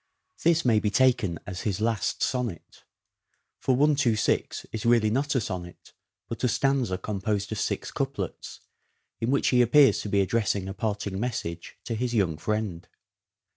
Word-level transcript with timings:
This 0.43 0.65
may 0.65 0.79
be 0.79 0.89
taken 0.89 1.37
as 1.45 1.61
his 1.61 1.79
last 1.79 2.23
sonnet; 2.23 2.85
for 3.59 3.73
126 3.73 4.65
is 4.71 4.83
really 4.83 5.11
not 5.11 5.35
a 5.35 5.39
sonnet 5.39 5.93
but 6.27 6.43
a 6.43 6.47
stanza 6.47 6.97
composed 6.97 7.51
of 7.51 7.59
six 7.59 7.91
couplets, 7.91 8.61
in 9.19 9.29
which 9.29 9.49
he 9.49 9.61
appears 9.61 10.01
to 10.01 10.09
be 10.09 10.21
addressing 10.21 10.67
a 10.67 10.73
parting 10.73 11.19
message 11.19 11.77
to 11.83 11.93
his 11.93 12.15
young 12.15 12.37
friend. 12.37 12.87